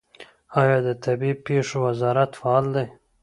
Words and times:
آیا 0.61 0.77
د 0.87 0.89
طبیعي 1.03 1.35
پیښو 1.45 1.77
وزارت 1.87 2.31
فعال 2.39 2.65
دی؟ 2.75 2.85